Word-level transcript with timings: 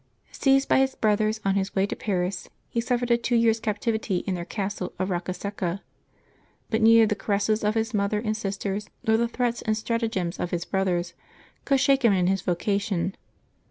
Seized 0.31 0.67
by 0.67 0.79
his 0.79 0.95
brothers 0.95 1.39
on 1.45 1.53
his 1.53 1.75
way 1.75 1.85
to 1.85 1.95
Paris, 1.95 2.49
he 2.67 2.81
suffered 2.81 3.11
a 3.11 3.17
two 3.17 3.35
years' 3.35 3.59
captivity 3.59 4.23
in 4.25 4.33
their 4.33 4.45
castle 4.45 4.93
of 4.97 5.09
Rocea 5.09 5.31
Secca; 5.35 5.81
but 6.71 6.81
neither 6.81 7.05
the 7.05 7.13
caresses 7.13 7.63
of 7.63 7.75
his 7.75 7.93
mother 7.93 8.17
and 8.17 8.35
sisters, 8.35 8.89
nor 9.07 9.15
the 9.15 9.27
threats 9.27 9.61
and 9.61 9.77
stratagems 9.77 10.39
of 10.39 10.49
his 10.49 10.65
brothers, 10.65 11.13
could 11.65 11.79
shake 11.79 12.03
him 12.03 12.13
in 12.13 12.25
his 12.25 12.41
vocation. 12.41 13.13